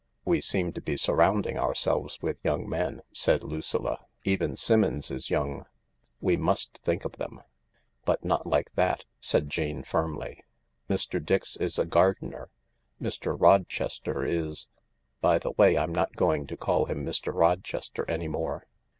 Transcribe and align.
"We 0.25 0.41
seem 0.41 0.73
to 0.73 0.81
be 0.81 0.97
surrounding 0.97 1.59
ourselves 1.59 2.19
with 2.23 2.43
young 2.43 2.67
men," 2.67 3.03
said 3.11 3.43
Lucilla. 3.43 3.99
"Even 4.23 4.55
Simmons 4.57 5.11
is 5.11 5.29
young. 5.29 5.67
We 6.19 6.35
must 6.37 6.79
think 6.79 7.05
of 7.05 7.17
them." 7.17 7.43
"But 8.03 8.25
not 8.25 8.47
like 8.47 8.71
that," 8.73 9.03
said 9.19 9.47
Jane 9.47 9.83
firmly. 9.83 10.43
"Mr. 10.89 11.23
Dix 11.23 11.55
is 11.55 11.77
a 11.77 11.85
gardener. 11.85 12.49
Mr. 12.99 13.39
Rochester 13.39 14.25
is... 14.25 14.69
By 15.21 15.37
the 15.37 15.51
way, 15.51 15.77
I'm 15.77 15.93
not 15.93 16.15
going 16.15 16.47
to 16.47 16.57
call 16.57 16.85
him 16.85 17.05
Mr. 17.05 17.31
Rochester 17.31 18.03
any 18.09 18.27
more. 18.27 18.65